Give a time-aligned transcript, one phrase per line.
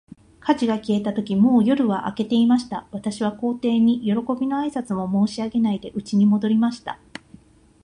[0.39, 2.87] 火事が消えたとき、もう夜は明けていました。
[2.89, 6.97] 私は皇帝に、よろこびの挨拶も申し上げないで、家に戻りました。